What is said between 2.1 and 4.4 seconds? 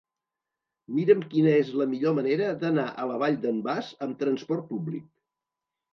manera d'anar a la Vall d'en Bas amb